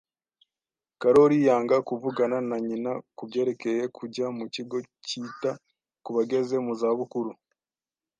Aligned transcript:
Karoli 1.01 1.37
yanga 1.47 1.77
kuvugana 1.87 2.37
na 2.49 2.57
nyina 2.67 2.91
kubyerekeye 3.17 3.83
kujya 3.97 4.25
mu 4.37 4.45
kigo 4.53 4.77
cyita 5.07 5.51
ku 6.03 6.09
bageze 6.15 6.55
mu 6.65 6.73
za 6.79 6.89
bukuru 6.97 7.31